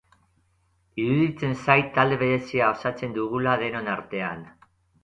Iruditzen 1.03 1.53
zait 1.65 1.93
talde 1.99 2.19
berezia 2.25 2.73
osatzen 2.79 3.17
dugula 3.21 3.57
denon 3.67 3.97
artean. 4.01 4.45